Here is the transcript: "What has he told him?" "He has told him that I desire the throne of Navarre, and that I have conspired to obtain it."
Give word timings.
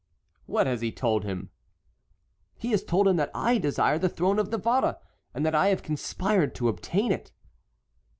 "What 0.47 0.65
has 0.65 0.81
he 0.81 0.91
told 0.91 1.25
him?" 1.25 1.51
"He 2.57 2.71
has 2.71 2.83
told 2.83 3.07
him 3.07 3.17
that 3.17 3.29
I 3.35 3.59
desire 3.59 3.99
the 3.99 4.09
throne 4.09 4.39
of 4.39 4.49
Navarre, 4.49 4.97
and 5.31 5.45
that 5.45 5.53
I 5.53 5.67
have 5.67 5.83
conspired 5.83 6.55
to 6.55 6.69
obtain 6.69 7.11
it." 7.11 7.31